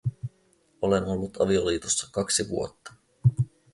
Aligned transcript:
Olen 0.81 1.05
ollut 1.05 1.41
avioliitossa 1.41 2.07
kaksi 2.11 2.49
vuotta. 2.49 2.93